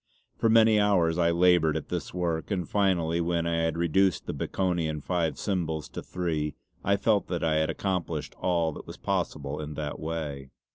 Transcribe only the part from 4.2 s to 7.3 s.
the Baconian five symbols to three I felt